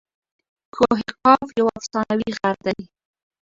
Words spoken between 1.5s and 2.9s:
یو افسانوي غر دئ.